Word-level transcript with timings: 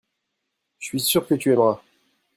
je 0.79 0.87
suis 0.87 0.99
sûr 0.99 1.27
que 1.27 1.35
tu 1.35 1.51
aimeras. 1.53 1.79